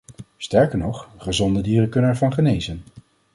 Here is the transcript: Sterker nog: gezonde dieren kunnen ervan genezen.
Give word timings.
Sterker 0.37 0.77
nog: 0.77 1.09
gezonde 1.17 1.61
dieren 1.61 1.89
kunnen 1.89 2.09
ervan 2.09 2.33
genezen. 2.33 2.83